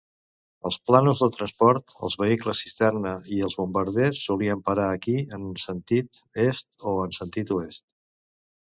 Els 0.69 0.77
plànols 0.89 1.19
de 1.23 1.27
transport, 1.35 1.93
els 2.07 2.15
vehicles 2.21 2.63
cisterna 2.65 3.11
i 3.37 3.43
els 3.49 3.59
bombarders 3.61 4.25
solien 4.31 4.67
parar 4.71 4.89
aquí, 4.97 5.17
en 5.39 5.49
sentit 5.69 6.23
est 6.49 6.89
o 6.95 6.97
en 7.07 7.17
sentit 7.21 7.59
oest. 7.61 7.89